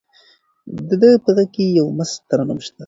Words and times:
د 0.87 0.89
ده 1.01 1.09
په 1.23 1.29
غږ 1.35 1.49
کې 1.55 1.63
یو 1.79 1.87
مست 1.97 2.17
ترنم 2.29 2.59
شته 2.65 2.73
دی. 2.77 2.79